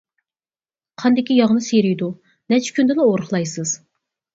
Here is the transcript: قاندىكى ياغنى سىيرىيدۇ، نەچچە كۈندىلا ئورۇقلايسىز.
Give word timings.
قاندىكى 1.03 1.37
ياغنى 1.41 1.67
سىيرىيدۇ، 1.67 2.11
نەچچە 2.55 2.77
كۈندىلا 2.81 3.11
ئورۇقلايسىز. 3.15 3.81